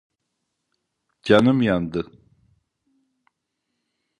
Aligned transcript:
Canım 1.23 1.61
yandı. 1.61 2.11